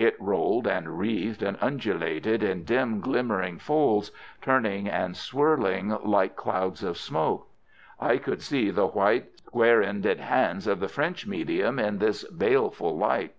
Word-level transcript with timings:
It 0.00 0.20
rolled 0.20 0.66
and 0.66 0.98
wreathed 0.98 1.40
and 1.40 1.56
undulated 1.60 2.42
in 2.42 2.64
dim 2.64 3.00
glimmering 3.00 3.58
folds, 3.60 4.10
turning 4.42 4.88
and 4.88 5.16
swirling 5.16 5.96
like 6.02 6.34
clouds 6.34 6.82
of 6.82 6.96
smoke. 6.98 7.46
I 8.00 8.16
could 8.16 8.42
see 8.42 8.70
the 8.72 8.88
white, 8.88 9.38
square 9.38 9.80
ended 9.80 10.18
hands 10.18 10.66
of 10.66 10.80
the 10.80 10.88
French 10.88 11.28
medium 11.28 11.78
in 11.78 11.98
this 11.98 12.24
baleful 12.28 12.96
light. 12.98 13.36